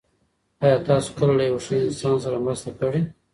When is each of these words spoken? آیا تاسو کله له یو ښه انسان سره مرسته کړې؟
آیا 0.63 0.77
تاسو 0.87 1.09
کله 1.17 1.33
له 1.39 1.43
یو 1.49 1.57
ښه 1.65 1.75
انسان 1.87 2.15
سره 2.25 2.43
مرسته 2.45 2.69
کړې؟ 2.79 3.01